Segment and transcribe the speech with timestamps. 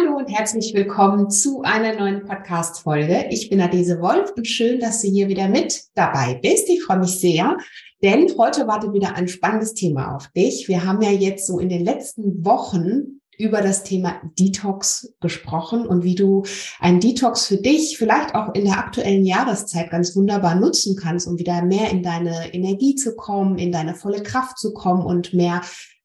[0.00, 3.26] Hallo und herzlich willkommen zu einer neuen Podcast-Folge.
[3.30, 6.68] Ich bin Adese Wolf und schön, dass du hier wieder mit dabei bist.
[6.70, 7.58] Ich freue mich sehr,
[8.02, 10.68] denn heute wartet wieder ein spannendes Thema auf dich.
[10.68, 16.02] Wir haben ja jetzt so in den letzten Wochen über das Thema Detox gesprochen und
[16.02, 16.44] wie du
[16.78, 21.38] einen Detox für dich vielleicht auch in der aktuellen Jahreszeit ganz wunderbar nutzen kannst, um
[21.38, 25.60] wieder mehr in deine Energie zu kommen, in deine volle Kraft zu kommen und mehr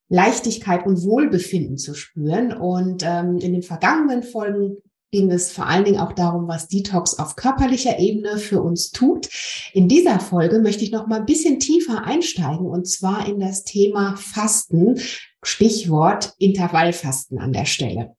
[0.09, 2.53] Leichtigkeit und Wohlbefinden zu spüren.
[2.53, 4.77] Und ähm, in den vergangenen Folgen
[5.11, 9.29] ging es vor allen Dingen auch darum, was Detox auf körperlicher Ebene für uns tut.
[9.73, 13.63] In dieser Folge möchte ich noch mal ein bisschen tiefer einsteigen und zwar in das
[13.63, 14.99] Thema Fasten,
[15.43, 18.15] Stichwort Intervallfasten an der Stelle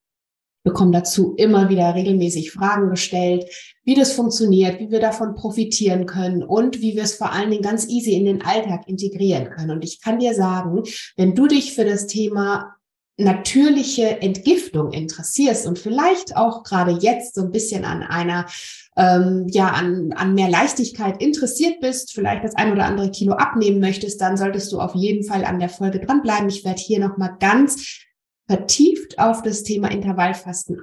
[0.67, 3.45] bekommen dazu immer wieder regelmäßig Fragen gestellt,
[3.85, 7.63] wie das funktioniert, wie wir davon profitieren können und wie wir es vor allen Dingen
[7.63, 9.71] ganz easy in den Alltag integrieren können.
[9.71, 10.83] Und ich kann dir sagen,
[11.15, 12.73] wenn du dich für das Thema
[13.15, 18.45] natürliche Entgiftung interessierst und vielleicht auch gerade jetzt so ein bisschen an einer
[18.97, 23.79] ähm, ja an, an mehr Leichtigkeit interessiert bist, vielleicht das ein oder andere Kilo abnehmen
[23.79, 26.49] möchtest, dann solltest du auf jeden Fall an der Folge dranbleiben.
[26.49, 28.05] Ich werde hier noch mal ganz
[28.47, 30.79] vertieft auf das Thema Intervallfasten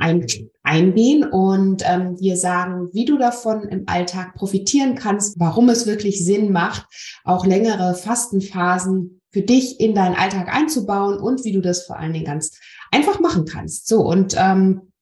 [0.62, 6.24] eingehen und ähm, dir sagen, wie du davon im Alltag profitieren kannst, warum es wirklich
[6.24, 6.86] Sinn macht,
[7.24, 12.12] auch längere Fastenphasen für dich in deinen Alltag einzubauen und wie du das vor allen
[12.12, 12.58] Dingen ganz
[12.90, 13.88] einfach machen kannst.
[13.88, 14.92] So und ähm,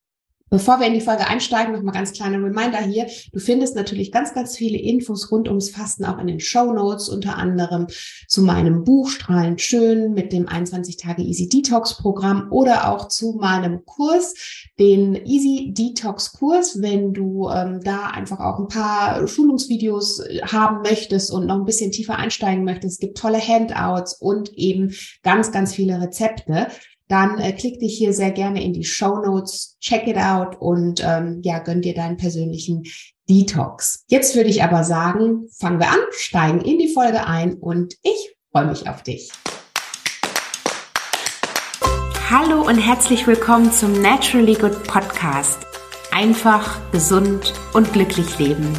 [0.53, 3.07] Bevor wir in die Folge einsteigen, noch mal ganz kleiner Reminder hier.
[3.33, 7.09] Du findest natürlich ganz, ganz viele Infos rund ums Fasten auch in den Show Notes,
[7.09, 7.87] unter anderem
[8.29, 13.39] zu meinem Buch Strahlend Schön mit dem 21 Tage Easy Detox Programm oder auch zu
[13.41, 14.35] meinem Kurs,
[14.79, 20.83] den Easy Detox Kurs, wenn du ähm, da einfach auch ein paar Schulungsvideos äh, haben
[20.83, 22.97] möchtest und noch ein bisschen tiefer einsteigen möchtest.
[22.97, 26.67] Es gibt tolle Handouts und eben ganz, ganz viele Rezepte
[27.13, 31.05] dann äh, klick dich hier sehr gerne in die Show Notes, check it out und
[31.05, 32.85] ähm, ja, gönn dir deinen persönlichen
[33.29, 34.05] Detox.
[34.09, 38.35] Jetzt würde ich aber sagen, fangen wir an, steigen in die Folge ein und ich
[38.51, 39.31] freue mich auf dich.
[42.31, 45.59] Hallo und herzlich willkommen zum Naturally Good Podcast.
[46.13, 48.73] Einfach, gesund und glücklich leben.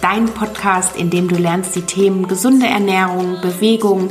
[0.00, 4.10] Dein Podcast, in dem du lernst die Themen gesunde Ernährung, Bewegung,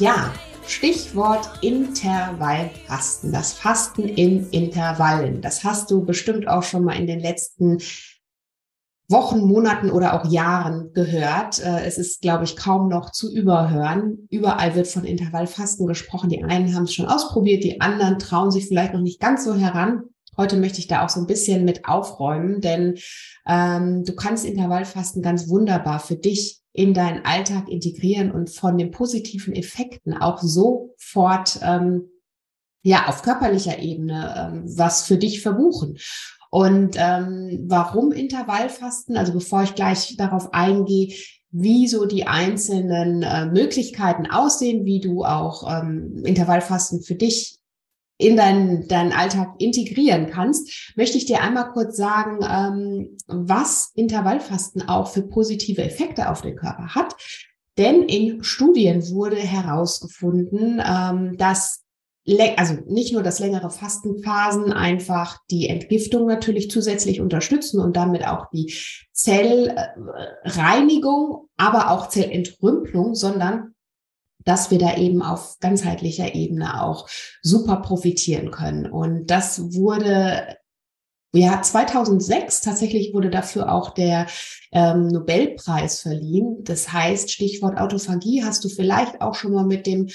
[0.00, 0.32] Ja,
[0.66, 5.42] Stichwort Intervallfasten, das Fasten in Intervallen.
[5.42, 7.76] Das hast du bestimmt auch schon mal in den letzten
[9.10, 11.62] Wochen, Monaten oder auch Jahren gehört.
[11.62, 14.26] Äh, es ist, glaube ich, kaum noch zu überhören.
[14.30, 16.30] Überall wird von Intervallfasten gesprochen.
[16.30, 19.54] Die einen haben es schon ausprobiert, die anderen trauen sich vielleicht noch nicht ganz so
[19.54, 20.04] heran.
[20.40, 22.94] Heute möchte ich da auch so ein bisschen mit aufräumen, denn
[23.46, 28.90] ähm, du kannst Intervallfasten ganz wunderbar für dich in deinen Alltag integrieren und von den
[28.90, 32.08] positiven Effekten auch sofort ähm,
[32.82, 35.98] ja auf körperlicher Ebene ähm, was für dich verbuchen.
[36.48, 39.18] Und ähm, warum Intervallfasten?
[39.18, 41.14] Also bevor ich gleich darauf eingehe,
[41.50, 47.59] wie so die einzelnen äh, Möglichkeiten aussehen, wie du auch ähm, Intervallfasten für dich
[48.20, 54.88] in deinen, deinen Alltag integrieren kannst, möchte ich dir einmal kurz sagen, ähm, was Intervallfasten
[54.88, 57.16] auch für positive Effekte auf den Körper hat.
[57.78, 61.84] Denn in Studien wurde herausgefunden, ähm, dass
[62.56, 68.46] also nicht nur, dass längere Fastenphasen einfach die Entgiftung natürlich zusätzlich unterstützen und damit auch
[68.52, 68.72] die
[69.12, 73.74] Zellreinigung, aber auch Zellentrümpelung, sondern
[74.44, 77.08] dass wir da eben auf ganzheitlicher Ebene auch
[77.42, 78.86] super profitieren können.
[78.86, 80.56] Und das wurde
[81.32, 84.26] ja, 2006 tatsächlich wurde dafür auch der
[84.72, 86.64] ähm, Nobelpreis verliehen.
[86.64, 90.08] Das heißt, Stichwort Autophagie hast du vielleicht auch schon mal mit dem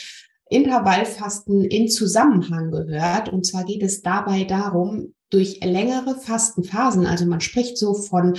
[0.50, 3.30] Intervallfasten in Zusammenhang gehört.
[3.30, 8.38] Und zwar geht es dabei darum, durch längere Fastenphasen, also man spricht so von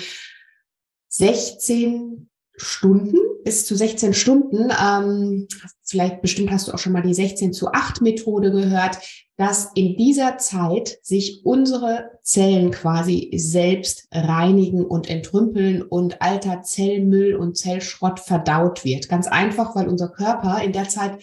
[1.09, 3.17] 16 Stunden
[3.47, 4.71] bis zu 16 Stunden.
[4.71, 5.47] Ähm,
[5.85, 8.99] vielleicht bestimmt hast du auch schon mal die 16 zu 8 Methode gehört,
[9.37, 17.37] dass in dieser Zeit sich unsere Zellen quasi selbst reinigen und entrümpeln und alter Zellmüll
[17.37, 19.09] und Zellschrott verdaut wird.
[19.09, 21.23] Ganz einfach, weil unser Körper in der Zeit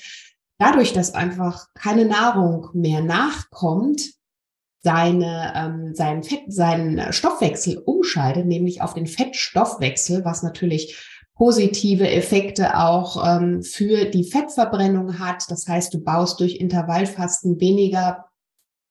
[0.60, 4.14] dadurch, dass einfach keine Nahrung mehr nachkommt,
[4.82, 12.78] seine, ähm, seinen, Fett, seinen Stoffwechsel umschaltet, nämlich auf den Fettstoffwechsel, was natürlich positive Effekte
[12.78, 15.50] auch ähm, für die Fettverbrennung hat.
[15.50, 18.26] Das heißt, du baust durch Intervallfasten weniger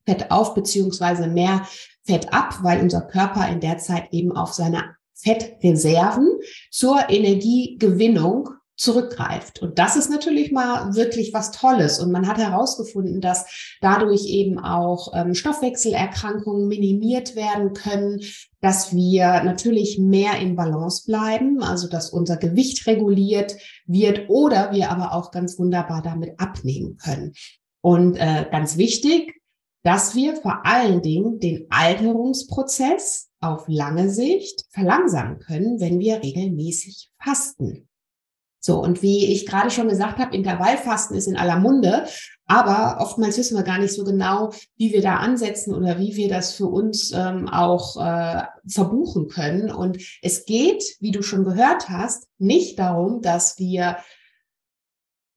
[0.04, 1.66] Fett auf beziehungsweise mehr
[2.04, 6.28] Fett ab, weil unser Körper in der Zeit eben auf seine Fettreserven
[6.70, 8.50] zur Energiegewinnung
[8.82, 9.62] zurückgreift.
[9.62, 12.00] Und das ist natürlich mal wirklich was Tolles.
[12.00, 18.20] Und man hat herausgefunden, dass dadurch eben auch ähm, Stoffwechselerkrankungen minimiert werden können,
[18.60, 23.54] dass wir natürlich mehr in Balance bleiben, also dass unser Gewicht reguliert
[23.86, 27.34] wird oder wir aber auch ganz wunderbar damit abnehmen können.
[27.82, 29.40] Und äh, ganz wichtig,
[29.84, 37.10] dass wir vor allen Dingen den Alterungsprozess auf lange Sicht verlangsamen können, wenn wir regelmäßig
[37.22, 37.88] fasten.
[38.64, 42.06] So, und wie ich gerade schon gesagt habe, Intervallfasten ist in aller Munde,
[42.46, 46.28] aber oftmals wissen wir gar nicht so genau, wie wir da ansetzen oder wie wir
[46.28, 49.72] das für uns ähm, auch äh, verbuchen können.
[49.72, 53.96] Und es geht, wie du schon gehört hast, nicht darum, dass wir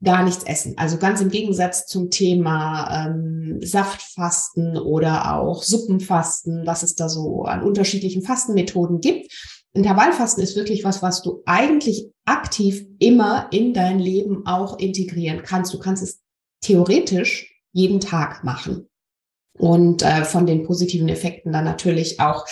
[0.03, 0.75] gar nichts essen.
[0.77, 7.43] Also ganz im Gegensatz zum Thema ähm, Saftfasten oder auch Suppenfasten, was es da so
[7.43, 9.33] an unterschiedlichen Fastenmethoden gibt.
[9.73, 15.73] Intervallfasten ist wirklich was, was du eigentlich aktiv immer in dein Leben auch integrieren kannst.
[15.73, 16.23] Du kannst es
[16.61, 18.89] theoretisch jeden Tag machen
[19.57, 22.45] und äh, von den positiven Effekten dann natürlich auch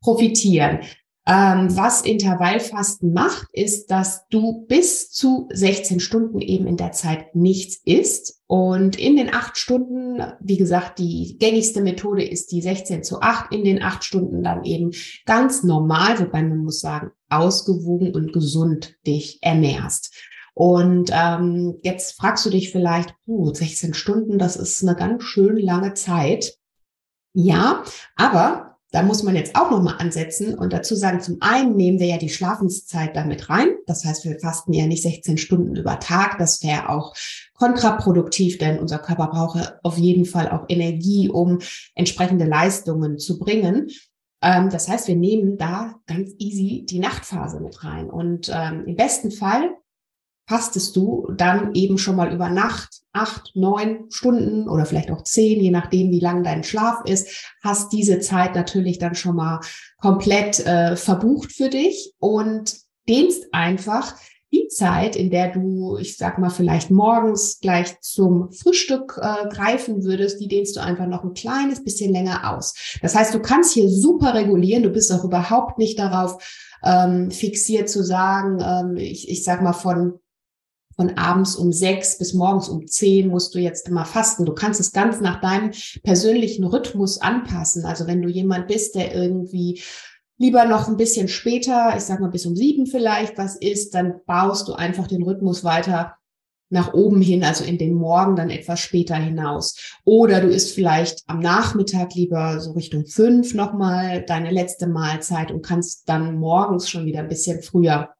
[0.00, 0.80] profitieren.
[1.26, 7.36] Ähm, was Intervallfasten macht, ist, dass du bis zu 16 Stunden eben in der Zeit
[7.36, 8.40] nichts isst.
[8.46, 13.52] Und in den acht Stunden, wie gesagt, die gängigste Methode ist die 16 zu 8,
[13.52, 14.92] in den acht Stunden dann eben
[15.26, 20.12] ganz normal, wobei man muss sagen, ausgewogen und gesund dich ernährst.
[20.54, 25.56] Und ähm, jetzt fragst du dich vielleicht, uh, 16 Stunden, das ist eine ganz schön
[25.56, 26.58] lange Zeit.
[27.32, 27.84] Ja,
[28.16, 32.08] aber da muss man jetzt auch nochmal ansetzen und dazu sagen, zum einen nehmen wir
[32.08, 33.68] ja die Schlafenszeit damit rein.
[33.86, 36.38] Das heißt, wir fasten ja nicht 16 Stunden über Tag.
[36.38, 37.14] Das wäre auch
[37.54, 41.58] kontraproduktiv, denn unser Körper braucht auf jeden Fall auch Energie, um
[41.94, 43.90] entsprechende Leistungen zu bringen.
[44.42, 48.10] Ähm, das heißt, wir nehmen da ganz easy die Nachtphase mit rein.
[48.10, 49.70] Und ähm, im besten Fall
[50.50, 55.60] fastest du dann eben schon mal über Nacht acht, neun Stunden oder vielleicht auch zehn,
[55.60, 59.60] je nachdem, wie lang dein Schlaf ist, hast diese Zeit natürlich dann schon mal
[59.98, 62.76] komplett äh, verbucht für dich und
[63.08, 64.16] dehnst einfach
[64.52, 70.02] die Zeit, in der du, ich sag mal, vielleicht morgens gleich zum Frühstück äh, greifen
[70.02, 72.74] würdest, die dehnst du einfach noch ein kleines bisschen länger aus.
[73.02, 76.42] Das heißt, du kannst hier super regulieren, du bist auch überhaupt nicht darauf
[76.84, 80.18] ähm, fixiert zu sagen, ähm, ich, ich sag mal, von
[81.00, 84.44] von abends um sechs bis morgens um zehn musst du jetzt immer fasten.
[84.44, 85.70] Du kannst es ganz nach deinem
[86.02, 87.86] persönlichen Rhythmus anpassen.
[87.86, 89.80] Also wenn du jemand bist, der irgendwie
[90.36, 94.20] lieber noch ein bisschen später, ich sag mal bis um sieben vielleicht was ist, dann
[94.26, 96.16] baust du einfach den Rhythmus weiter
[96.68, 99.96] nach oben hin, also in den Morgen dann etwas später hinaus.
[100.04, 105.64] Oder du isst vielleicht am Nachmittag lieber so Richtung fünf nochmal deine letzte Mahlzeit und
[105.64, 108.10] kannst dann morgens schon wieder ein bisschen früher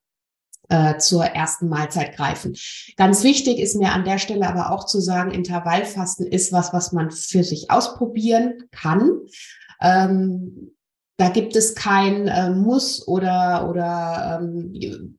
[0.70, 2.56] äh, zur ersten Mahlzeit greifen.
[2.96, 6.93] Ganz wichtig ist mir an der Stelle aber auch zu sagen, Intervallfasten ist was, was
[6.93, 9.11] man für sich ausprobieren kann.
[9.82, 10.72] Ähm,
[11.17, 15.16] da gibt es kein äh, Muss oder, oder ähm,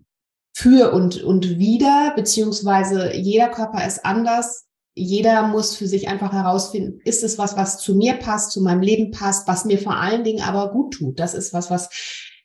[0.54, 4.66] für und, und wieder, beziehungsweise jeder Körper ist anders.
[4.94, 8.82] Jeder muss für sich einfach herausfinden, ist es was, was zu mir passt, zu meinem
[8.82, 11.20] Leben passt, was mir vor allen Dingen aber gut tut.
[11.20, 11.90] Das ist was, was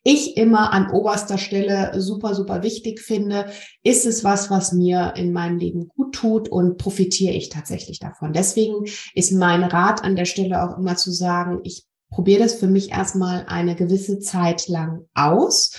[0.07, 3.51] ich immer an oberster Stelle super, super wichtig finde.
[3.83, 8.33] Ist es was, was mir in meinem Leben gut tut und profitiere ich tatsächlich davon?
[8.33, 8.85] Deswegen
[9.15, 12.93] ist mein Rat an der Stelle auch immer zu sagen, ich probiere das für mich
[12.93, 15.73] erstmal eine gewisse Zeit lang aus.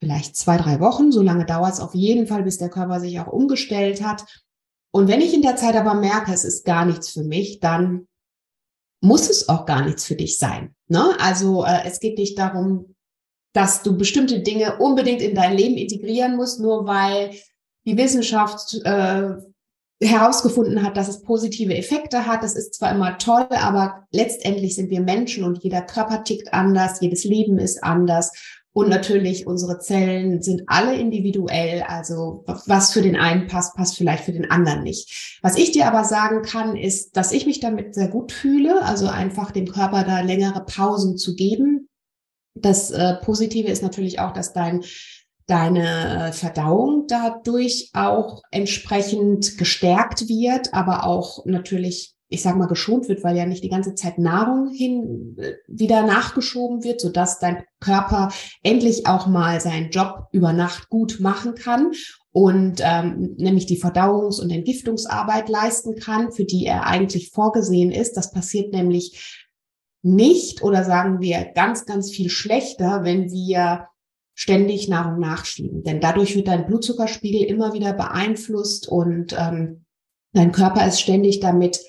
[0.00, 1.12] Vielleicht zwei, drei Wochen.
[1.12, 4.24] So lange dauert es auf jeden Fall, bis der Körper sich auch umgestellt hat.
[4.90, 8.08] Und wenn ich in der Zeit aber merke, es ist gar nichts für mich, dann
[9.00, 10.74] muss es auch gar nichts für dich sein.
[10.88, 11.16] Ne?
[11.20, 12.93] Also äh, es geht nicht darum,
[13.54, 17.30] dass du bestimmte Dinge unbedingt in dein Leben integrieren musst, nur weil
[17.86, 19.36] die Wissenschaft äh,
[20.02, 22.42] herausgefunden hat, dass es positive Effekte hat.
[22.42, 27.00] Das ist zwar immer toll, aber letztendlich sind wir Menschen und jeder Körper tickt anders,
[27.00, 28.32] jedes Leben ist anders.
[28.72, 31.84] Und natürlich, unsere Zellen sind alle individuell.
[31.86, 35.38] Also was für den einen passt, passt vielleicht für den anderen nicht.
[35.42, 38.82] Was ich dir aber sagen kann, ist, dass ich mich damit sehr gut fühle.
[38.82, 41.88] Also einfach dem Körper da längere Pausen zu geben,
[42.54, 44.82] das äh, Positive ist natürlich auch, dass dein
[45.46, 53.08] deine äh, Verdauung dadurch auch entsprechend gestärkt wird, aber auch natürlich ich sage mal, geschont
[53.08, 57.62] wird, weil ja nicht die ganze Zeit Nahrung hin äh, wieder nachgeschoben wird, sodass dein
[57.80, 58.32] Körper
[58.62, 61.92] endlich auch mal seinen Job über Nacht gut machen kann
[62.32, 68.16] und ähm, nämlich die Verdauungs- und Entgiftungsarbeit leisten kann, für die er eigentlich vorgesehen ist.
[68.16, 69.43] Das passiert nämlich
[70.04, 73.88] nicht oder sagen wir ganz, ganz viel schlechter, wenn wir
[74.34, 75.82] ständig Nahrung nachschieben.
[75.82, 79.84] Denn dadurch wird dein Blutzuckerspiegel immer wieder beeinflusst und ähm,
[80.32, 81.80] dein Körper ist ständig damit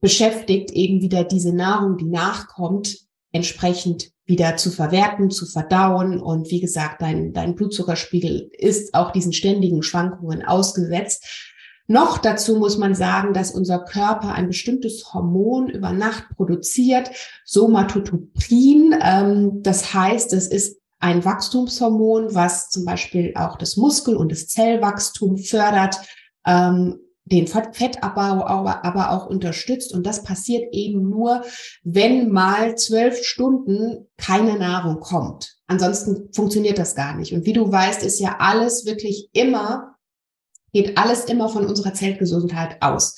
[0.00, 2.98] beschäftigt, eben wieder diese Nahrung, die nachkommt,
[3.32, 6.20] entsprechend wieder zu verwerten, zu verdauen.
[6.20, 11.47] Und wie gesagt, dein, dein Blutzuckerspiegel ist auch diesen ständigen Schwankungen ausgesetzt.
[11.90, 17.10] Noch dazu muss man sagen, dass unser Körper ein bestimmtes Hormon über Nacht produziert,
[17.46, 18.94] Somatotropin.
[19.02, 24.48] Ähm, das heißt, es ist ein Wachstumshormon, was zum Beispiel auch das Muskel- und das
[24.48, 25.96] Zellwachstum fördert.
[26.46, 29.92] Ähm, den Fettabbau aber, aber auch unterstützt.
[29.94, 31.42] Und das passiert eben nur,
[31.84, 35.56] wenn mal zwölf Stunden keine Nahrung kommt.
[35.66, 37.32] Ansonsten funktioniert das gar nicht.
[37.32, 39.97] Und wie du weißt, ist ja alles wirklich immer,
[40.82, 43.16] geht alles immer von unserer Zellgesundheit aus.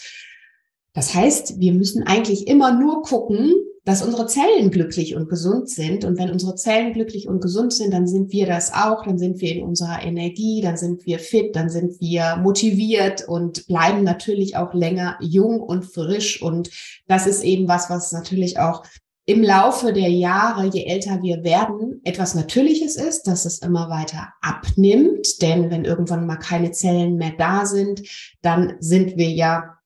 [0.94, 6.04] Das heißt, wir müssen eigentlich immer nur gucken, dass unsere Zellen glücklich und gesund sind.
[6.04, 9.40] Und wenn unsere Zellen glücklich und gesund sind, dann sind wir das auch, dann sind
[9.40, 14.56] wir in unserer Energie, dann sind wir fit, dann sind wir motiviert und bleiben natürlich
[14.56, 16.42] auch länger jung und frisch.
[16.42, 16.70] Und
[17.08, 18.84] das ist eben was, was natürlich auch
[19.26, 24.32] im Laufe der Jahre, je älter wir werden, etwas Natürliches ist, dass es immer weiter
[24.40, 25.40] abnimmt.
[25.40, 28.02] Denn wenn irgendwann mal keine Zellen mehr da sind,
[28.42, 29.78] dann sind wir ja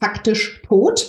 [0.00, 1.06] faktisch tot.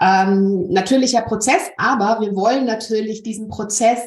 [0.00, 4.00] Ähm, natürlicher Prozess, aber wir wollen natürlich diesen Prozess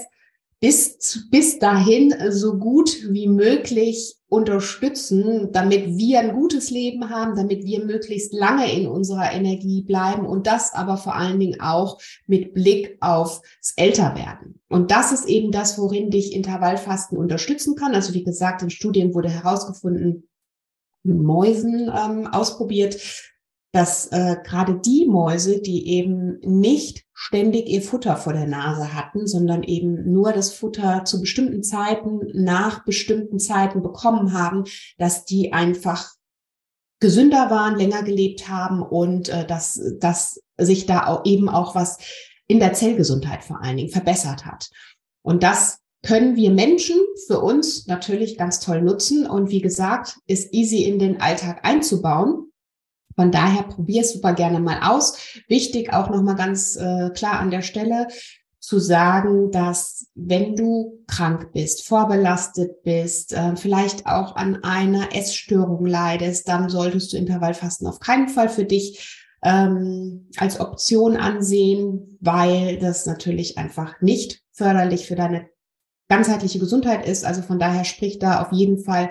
[0.59, 7.63] bis, bis dahin so gut wie möglich unterstützen, damit wir ein gutes Leben haben, damit
[7.63, 12.53] wir möglichst lange in unserer Energie bleiben und das aber vor allen Dingen auch mit
[12.53, 13.41] Blick aufs
[13.77, 14.59] Älterwerden.
[14.67, 17.95] Und das ist eben das, worin dich Intervallfasten unterstützen kann.
[17.95, 20.27] Also wie gesagt, in Studien wurde herausgefunden,
[21.03, 22.99] Mäusen ähm, ausprobiert,
[23.71, 29.27] dass äh, gerade die Mäuse, die eben nicht ständig ihr Futter vor der Nase hatten,
[29.27, 34.63] sondern eben nur das Futter zu bestimmten Zeiten nach bestimmten Zeiten bekommen haben,
[34.97, 36.11] dass die einfach
[36.99, 41.97] gesünder waren, länger gelebt haben und äh, dass, dass sich da auch eben auch was
[42.47, 44.69] in der Zellgesundheit vor allen Dingen verbessert hat.
[45.21, 46.97] Und das können wir Menschen
[47.27, 52.46] für uns natürlich ganz toll nutzen und wie gesagt, ist easy in den Alltag einzubauen.
[53.17, 55.17] Von daher probier es super gerne mal aus.
[55.47, 58.07] Wichtig auch nochmal ganz äh, klar an der Stelle
[58.59, 65.85] zu sagen, dass wenn du krank bist, vorbelastet bist, äh, vielleicht auch an einer Essstörung
[65.85, 72.77] leidest, dann solltest du Intervallfasten auf keinen Fall für dich ähm, als Option ansehen, weil
[72.77, 75.49] das natürlich einfach nicht förderlich für deine
[76.07, 77.25] ganzheitliche Gesundheit ist.
[77.25, 79.09] Also von daher spricht da auf jeden Fall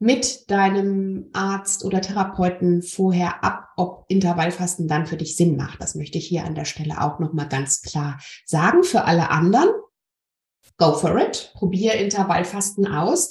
[0.00, 5.80] mit deinem Arzt oder Therapeuten vorher ab, ob Intervallfasten dann für dich Sinn macht.
[5.80, 8.82] Das möchte ich hier an der Stelle auch nochmal ganz klar sagen.
[8.82, 9.68] Für alle anderen,
[10.78, 11.52] go for it.
[11.54, 13.28] Probier Intervallfasten aus.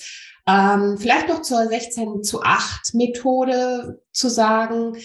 [0.47, 4.95] Ähm, vielleicht noch zur 16 zu 8 Methode zu sagen.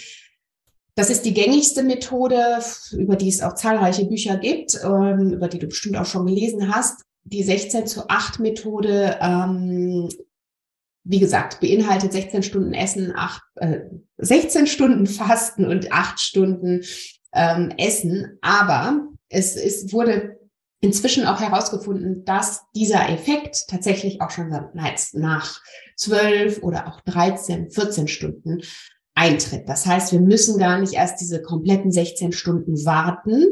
[0.96, 2.60] Das ist die gängigste Methode,
[2.92, 6.74] über die es auch zahlreiche Bücher gibt, ähm, über die du bestimmt auch schon gelesen
[6.74, 7.00] hast.
[7.24, 10.10] Die 16 zu 8 Methode ähm,
[11.04, 13.80] wie gesagt, beinhaltet 16 Stunden Essen, acht, äh,
[14.18, 16.82] 16 Stunden Fasten und acht Stunden
[17.34, 18.38] ähm, Essen.
[18.40, 20.38] Aber es, es wurde
[20.80, 24.48] inzwischen auch herausgefunden, dass dieser Effekt tatsächlich auch schon
[25.14, 25.60] nach
[25.96, 28.60] 12 oder auch 13, 14 Stunden
[29.14, 29.68] eintritt.
[29.68, 33.46] Das heißt, wir müssen gar nicht erst diese kompletten 16 Stunden warten,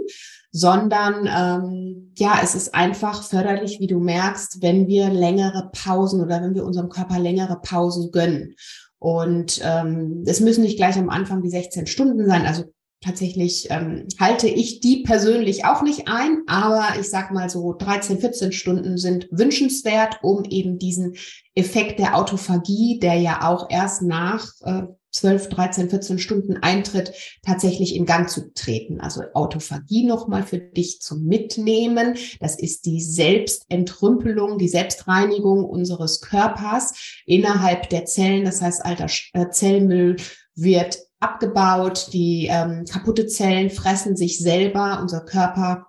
[0.50, 6.42] sondern ähm, ja, es ist einfach förderlich, wie du merkst, wenn wir längere Pausen oder
[6.42, 8.54] wenn wir unserem Körper längere Pausen gönnen.
[8.98, 12.46] Und ähm, es müssen nicht gleich am Anfang die 16 Stunden sein.
[12.46, 12.64] Also
[13.02, 18.18] tatsächlich ähm, halte ich die persönlich auch nicht ein, aber ich sag mal so 13,
[18.20, 21.14] 14 Stunden sind wünschenswert, um eben diesen
[21.54, 27.94] Effekt der Autophagie, der ja auch erst nach äh, 12, 13, 14 Stunden Eintritt tatsächlich
[27.94, 29.00] in Gang zu treten.
[29.00, 32.16] Also Autophagie nochmal für dich zum Mitnehmen.
[32.40, 38.44] Das ist die Selbstentrümpelung, die Selbstreinigung unseres Körpers innerhalb der Zellen.
[38.44, 40.16] Das heißt, alter äh, Zellmüll
[40.54, 45.86] wird abgebaut, die ähm, kaputte Zellen fressen sich selber, unser Körper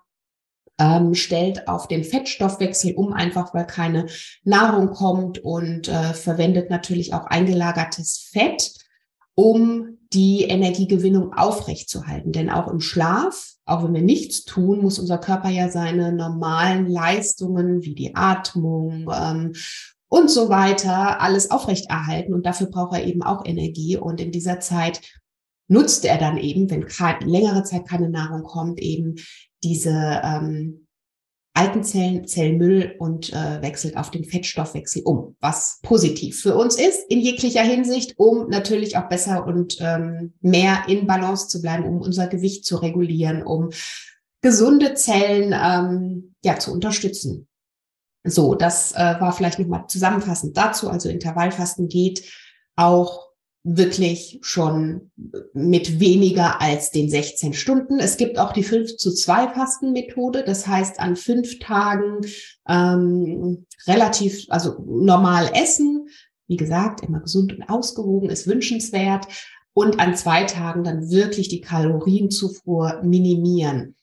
[0.79, 4.07] ähm, stellt auf den Fettstoffwechsel um, einfach weil keine
[4.43, 8.73] Nahrung kommt und äh, verwendet natürlich auch eingelagertes Fett
[9.35, 12.31] um die Energiegewinnung aufrechtzuerhalten.
[12.31, 16.87] Denn auch im Schlaf, auch wenn wir nichts tun, muss unser Körper ja seine normalen
[16.87, 19.53] Leistungen wie die Atmung ähm,
[20.09, 22.33] und so weiter alles aufrechterhalten.
[22.33, 23.97] Und dafür braucht er eben auch Energie.
[23.97, 25.01] Und in dieser Zeit
[25.67, 26.85] nutzt er dann eben, wenn
[27.25, 29.15] längere Zeit keine Nahrung kommt, eben
[29.63, 30.87] diese ähm,
[31.53, 37.09] alten Zellen, Zellmüll und äh, wechselt auf den Fettstoffwechsel um, was positiv für uns ist
[37.09, 42.01] in jeglicher Hinsicht, um natürlich auch besser und ähm, mehr in Balance zu bleiben, um
[42.01, 43.69] unser Gewicht zu regulieren, um
[44.41, 47.47] gesunde Zellen ähm, ja zu unterstützen.
[48.25, 50.89] So, das äh, war vielleicht nochmal zusammenfassend dazu.
[50.89, 52.23] Also Intervallfasten geht
[52.75, 53.32] auch
[53.63, 55.11] wirklich schon
[55.53, 57.99] mit weniger als den 16 Stunden.
[57.99, 60.43] Es gibt auch die 5 zu 2 Fastenmethode.
[60.43, 62.25] Das heißt, an fünf Tagen
[62.67, 66.07] ähm, relativ, also normal essen.
[66.47, 69.27] Wie gesagt, immer gesund und ausgewogen ist wünschenswert.
[69.73, 73.95] Und an zwei Tagen dann wirklich die Kalorienzufuhr minimieren.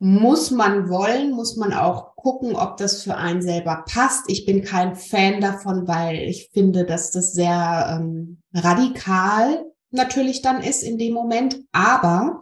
[0.00, 4.24] Muss man wollen, muss man auch gucken, ob das für einen selber passt.
[4.28, 10.62] Ich bin kein Fan davon, weil ich finde, dass das sehr ähm, radikal natürlich dann
[10.62, 11.58] ist in dem Moment.
[11.72, 12.40] Aber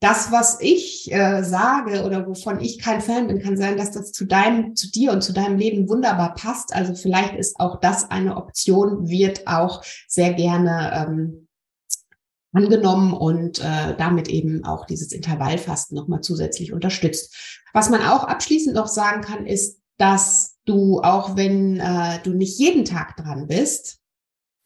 [0.00, 4.12] das, was ich äh, sage oder wovon ich kein Fan bin, kann sein, dass das
[4.12, 6.74] zu deinem, zu dir und zu deinem Leben wunderbar passt.
[6.74, 11.47] Also vielleicht ist auch das eine Option, wird auch sehr gerne ähm,
[12.52, 17.62] angenommen und äh, damit eben auch dieses Intervallfasten nochmal zusätzlich unterstützt.
[17.72, 22.58] Was man auch abschließend noch sagen kann, ist, dass du, auch wenn äh, du nicht
[22.58, 23.98] jeden Tag dran bist,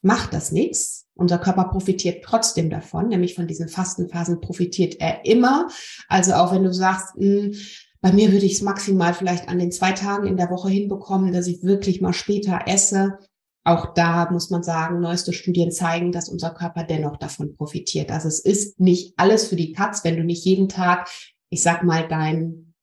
[0.02, 1.06] macht das nichts.
[1.14, 5.68] Unser Körper profitiert trotzdem davon, nämlich von diesen Fastenphasen profitiert er immer.
[6.08, 7.54] Also auch wenn du sagst, mh, hm,
[8.00, 11.32] bei mir würde ich es maximal vielleicht an den zwei Tagen in der Woche hinbekommen,
[11.32, 13.18] dass ich wirklich mal später esse,
[13.64, 18.10] auch da muss man sagen, neueste Studien zeigen, dass unser Körper dennoch davon profitiert.
[18.10, 21.08] Also es ist nicht alles für die Katz, wenn du nicht jeden Tag,
[21.48, 22.74] ich sag mal, dein,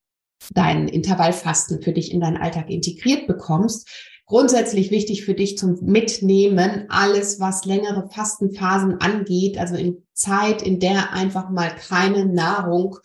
[0.54, 3.90] dein Intervallfasten für dich in deinen Alltag integriert bekommst.
[4.26, 10.80] Grundsätzlich wichtig für dich zum Mitnehmen, alles, was längere Fastenphasen angeht, also in Zeit, in
[10.80, 12.98] der einfach mal keine Nahrung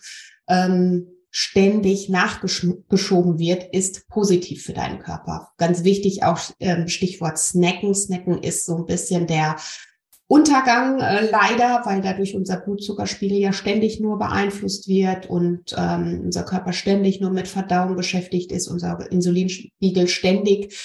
[0.47, 5.49] ähm, ständig nachgeschoben wird, ist positiv für deinen Körper.
[5.57, 7.93] Ganz wichtig auch ähm, Stichwort Snacken.
[7.93, 9.57] Snacken ist so ein bisschen der
[10.27, 16.43] Untergang äh, leider, weil dadurch unser Blutzuckerspiegel ja ständig nur beeinflusst wird und ähm, unser
[16.43, 20.79] Körper ständig nur mit Verdauung beschäftigt ist, unser Insulinspiegel ständig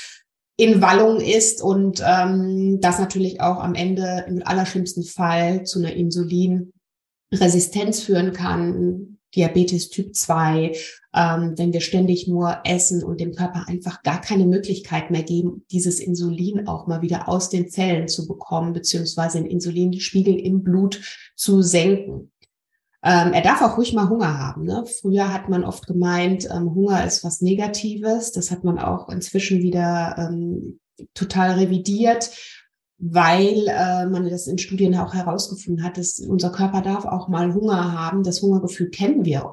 [0.56, 5.92] in Wallung ist und ähm, das natürlich auch am Ende im allerschlimmsten Fall zu einer
[5.92, 10.72] Insulinresistenz führen kann, Diabetes Typ 2,
[11.14, 15.64] ähm, wenn wir ständig nur essen und dem Körper einfach gar keine Möglichkeit mehr geben,
[15.70, 21.00] dieses Insulin auch mal wieder aus den Zellen zu bekommen, beziehungsweise den Insulinspiegel im Blut
[21.36, 22.30] zu senken.
[23.02, 24.64] Ähm, er darf auch ruhig mal Hunger haben.
[24.64, 24.84] Ne?
[25.00, 28.32] Früher hat man oft gemeint, ähm, Hunger ist was Negatives.
[28.32, 30.80] Das hat man auch inzwischen wieder ähm,
[31.14, 32.30] total revidiert
[33.00, 37.54] weil äh, man das in Studien auch herausgefunden hat, dass unser Körper darf auch mal
[37.54, 38.22] Hunger haben.
[38.22, 39.50] Das Hungergefühl kennen wir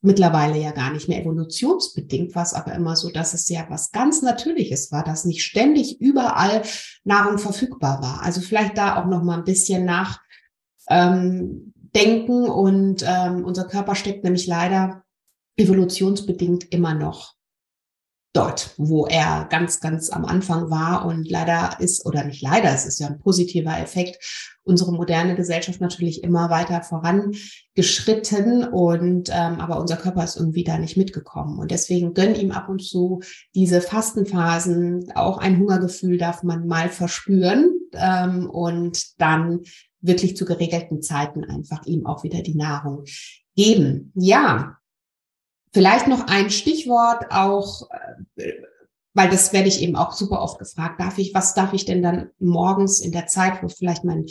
[0.00, 4.22] mittlerweile ja gar nicht mehr evolutionsbedingt, was aber immer so, dass es ja was ganz
[4.22, 6.62] Natürliches war, dass nicht ständig überall
[7.04, 8.22] Nahrung verfügbar war.
[8.22, 10.20] Also vielleicht da auch noch mal ein bisschen nach
[10.88, 15.02] ähm, denken und ähm, unser Körper steckt nämlich leider
[15.56, 17.35] evolutionsbedingt immer noch
[18.36, 21.06] dort, wo er ganz, ganz am Anfang war.
[21.06, 25.80] Und leider ist, oder nicht leider, es ist ja ein positiver Effekt, unsere moderne Gesellschaft
[25.80, 31.58] natürlich immer weiter vorangeschritten und ähm, aber unser Körper ist irgendwie da nicht mitgekommen.
[31.58, 33.20] Und deswegen gönn ihm ab und zu
[33.54, 35.12] diese Fastenphasen.
[35.14, 39.60] Auch ein Hungergefühl darf man mal verspüren ähm, und dann
[40.00, 43.04] wirklich zu geregelten Zeiten einfach ihm auch wieder die Nahrung
[43.54, 44.12] geben.
[44.14, 44.76] Ja,
[45.76, 47.86] Vielleicht noch ein Stichwort auch,
[48.36, 48.52] äh,
[49.12, 50.98] weil das werde ich eben auch super oft gefragt.
[50.98, 54.24] Darf ich, was darf ich denn dann morgens in der Zeit, wo vielleicht mein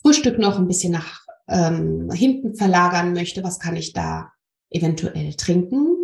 [0.00, 4.32] Frühstück noch ein bisschen nach ähm, hinten verlagern möchte, was kann ich da
[4.70, 5.98] eventuell trinken?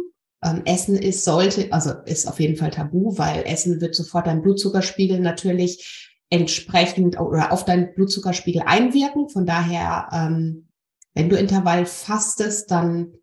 [0.45, 4.43] Ähm, Essen ist, sollte, also ist auf jeden Fall tabu, weil Essen wird sofort dein
[4.43, 9.31] Blutzuckerspiegel natürlich entsprechend oder auf deinen Blutzuckerspiegel einwirken.
[9.31, 10.69] Von daher, ähm,
[11.15, 13.15] wenn du Intervall fastest, dann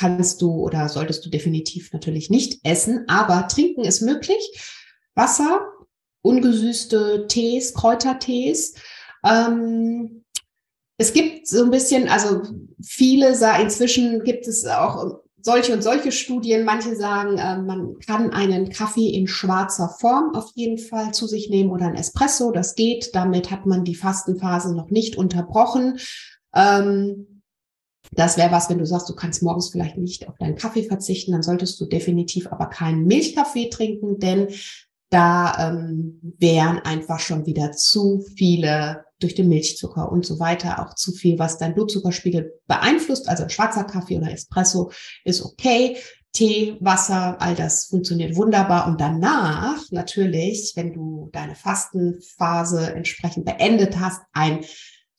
[0.00, 4.58] kannst du oder solltest du definitiv natürlich nicht essen, aber trinken ist möglich.
[5.14, 5.60] Wasser,
[6.22, 8.74] ungesüßte Tees, Kräutertees.
[9.26, 10.24] Ähm,
[10.96, 12.42] es gibt so ein bisschen, also
[12.82, 13.28] viele,
[13.60, 16.64] inzwischen gibt es auch solche und solche Studien.
[16.64, 21.50] Manche sagen, äh, man kann einen Kaffee in schwarzer Form auf jeden Fall zu sich
[21.50, 22.52] nehmen oder ein Espresso.
[22.52, 23.14] Das geht.
[23.14, 25.98] Damit hat man die Fastenphase noch nicht unterbrochen.
[26.54, 27.39] Ähm,
[28.20, 31.32] das wäre was, wenn du sagst, du kannst morgens vielleicht nicht auf deinen Kaffee verzichten,
[31.32, 34.48] dann solltest du definitiv aber keinen Milchkaffee trinken, denn
[35.08, 40.94] da ähm, wären einfach schon wieder zu viele durch den Milchzucker und so weiter auch
[40.94, 43.26] zu viel, was dein Blutzuckerspiegel beeinflusst.
[43.28, 44.92] Also schwarzer Kaffee oder Espresso
[45.24, 45.96] ist okay.
[46.32, 48.86] Tee, Wasser, all das funktioniert wunderbar.
[48.86, 54.60] Und danach natürlich, wenn du deine Fastenphase entsprechend beendet hast, ein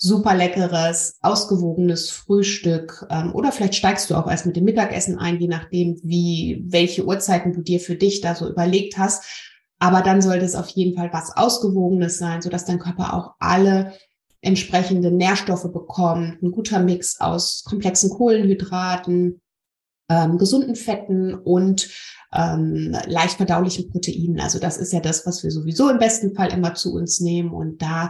[0.04, 5.40] super leckeres, ausgewogenes Frühstück ähm, oder vielleicht steigst du auch erst mit dem Mittagessen ein,
[5.40, 9.24] je nachdem, wie welche Uhrzeiten du dir für dich da so überlegt hast.
[9.78, 13.94] Aber dann sollte es auf jeden Fall was Ausgewogenes sein, sodass dein Körper auch alle
[14.42, 16.42] entsprechenden Nährstoffe bekommt.
[16.42, 19.40] Ein guter Mix aus komplexen Kohlenhydraten,
[20.10, 21.90] ähm, gesunden Fetten und
[22.34, 24.40] ähm, leicht verdaulichen Proteinen.
[24.40, 27.52] Also das ist ja das, was wir sowieso im besten Fall immer zu uns nehmen.
[27.52, 28.10] Und da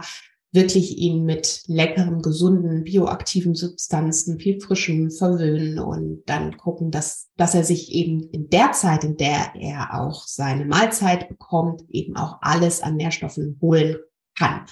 [0.52, 7.54] wirklich ihn mit leckeren, gesunden, bioaktiven Substanzen, viel frischem verwöhnen und dann gucken, dass, dass
[7.54, 12.38] er sich eben in der Zeit, in der er auch seine Mahlzeit bekommt, eben auch
[12.42, 13.96] alles an Nährstoffen holen
[14.38, 14.66] kann.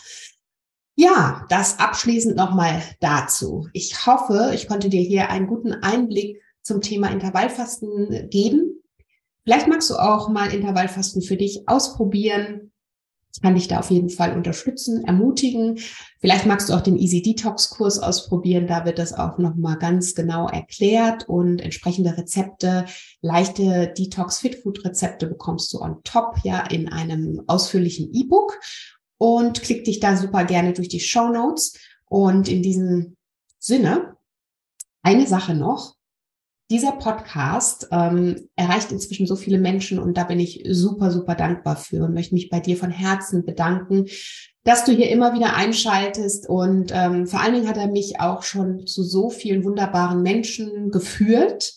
[0.96, 3.66] Ja, das abschließend nochmal dazu.
[3.72, 8.82] Ich hoffe, ich konnte dir hier einen guten Einblick zum Thema Intervallfasten geben.
[9.44, 12.69] Vielleicht magst du auch mal Intervallfasten für dich ausprobieren
[13.32, 15.78] ich kann dich da auf jeden Fall unterstützen, ermutigen.
[16.20, 18.66] Vielleicht magst du auch den Easy Detox Kurs ausprobieren.
[18.66, 22.86] Da wird das auch nochmal ganz genau erklärt und entsprechende Rezepte,
[23.22, 28.58] leichte Detox Fit Food Rezepte bekommst du on top ja in einem ausführlichen E-Book
[29.16, 31.78] und klick dich da super gerne durch die Show Notes.
[32.06, 33.16] Und in diesem
[33.58, 34.16] Sinne,
[35.02, 35.94] eine Sache noch
[36.70, 41.76] dieser Podcast ähm, erreicht inzwischen so viele Menschen und da bin ich super, super dankbar
[41.76, 44.06] für und möchte mich bei dir von Herzen bedanken,
[44.62, 48.44] dass du hier immer wieder einschaltest und ähm, vor allen Dingen hat er mich auch
[48.44, 51.74] schon zu so vielen wunderbaren Menschen geführt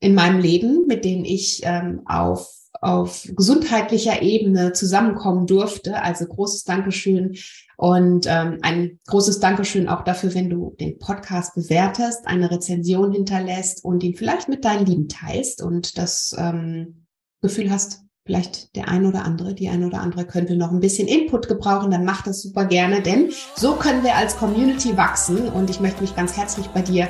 [0.00, 6.02] in meinem Leben, mit denen ich ähm, auf auf gesundheitlicher Ebene zusammenkommen durfte.
[6.02, 7.36] Also großes Dankeschön
[7.76, 13.84] und ähm, ein großes Dankeschön auch dafür, wenn du den Podcast bewertest, eine Rezension hinterlässt
[13.84, 17.06] und ihn vielleicht mit deinen Lieben teilst und das ähm,
[17.40, 21.08] Gefühl hast, vielleicht der ein oder andere, die ein oder andere könnte noch ein bisschen
[21.08, 25.68] Input gebrauchen, dann mach das super gerne, denn so können wir als Community wachsen und
[25.68, 27.08] ich möchte mich ganz herzlich bei dir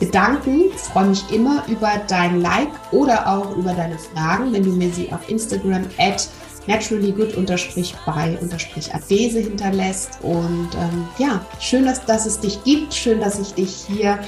[0.00, 0.64] bedanken.
[0.74, 4.90] Ich freue mich immer über dein Like oder auch über deine Fragen, wenn du mir
[4.90, 6.28] sie auf Instagram at
[6.66, 10.18] naturallygood-by-adese hinterlässt.
[10.22, 12.92] Und ähm, ja, schön, dass, dass es dich gibt.
[12.92, 14.18] Schön, dass ich dich hier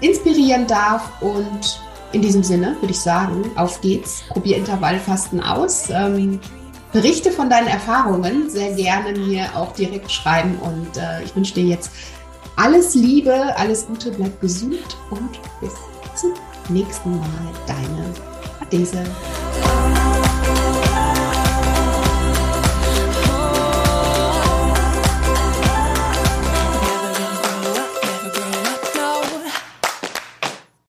[0.00, 1.02] inspirieren darf.
[1.20, 1.80] Und
[2.12, 4.22] in diesem Sinne würde ich sagen, auf geht's.
[4.28, 5.90] Probier Intervallfasten aus.
[5.90, 6.40] Ähm,
[6.92, 8.50] berichte von deinen Erfahrungen.
[8.50, 10.58] Sehr gerne mir auch direkt schreiben.
[10.60, 11.90] Und äh, ich wünsche dir jetzt
[12.56, 15.72] alles Liebe, alles Gute, bleib gesund und bis
[16.14, 16.34] zum
[16.68, 17.52] nächsten Mal.
[17.66, 18.04] Deine
[18.60, 19.04] Adese.